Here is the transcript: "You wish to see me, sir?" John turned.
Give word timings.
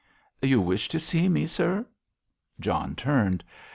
"You 0.41 0.59
wish 0.61 0.87
to 0.89 0.99
see 0.99 1.29
me, 1.29 1.45
sir?" 1.45 1.85
John 2.59 2.95
turned. 2.95 3.43